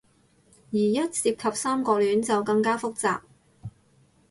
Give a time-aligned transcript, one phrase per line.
[0.71, 3.21] 而一涉及三角戀，就更加複雜